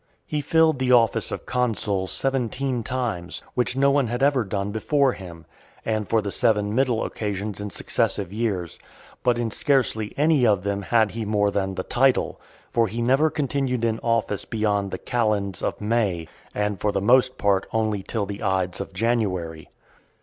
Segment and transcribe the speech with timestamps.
[0.25, 5.13] He filled the office of consul seventeen times, which no one had ever done before
[5.13, 5.45] him,
[5.85, 8.79] and for the seven middle occasions in successive years;
[9.21, 12.41] but in scarcely any of them had he more than the title;
[12.71, 16.27] for he never continued in office beyond the calends of May [the 1st May],
[16.63, 19.69] and for the most part only till the ides of January [13th January].